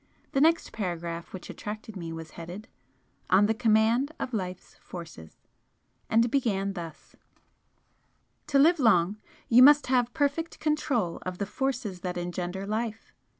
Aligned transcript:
The 0.31 0.41
next 0.41 0.71
paragraph 0.71 1.31
which 1.31 1.47
attracted 1.51 1.95
me 1.95 2.11
was 2.11 2.31
headed 2.31 2.67
ON 3.29 3.45
THE 3.45 3.53
COMMAND 3.53 4.11
OF 4.19 4.33
LIFE'S 4.33 4.77
FORCES 4.81 5.37
and 6.09 6.31
began 6.31 6.73
thus: 6.73 7.15
"To 8.47 8.57
live 8.57 8.79
long 8.79 9.17
you 9.47 9.61
must 9.61 9.85
have 9.85 10.11
perfect 10.15 10.59
control 10.59 11.19
of 11.23 11.37
the 11.37 11.45
forces 11.45 11.99
that 11.99 12.17
engender 12.17 12.65
life. 12.65 13.13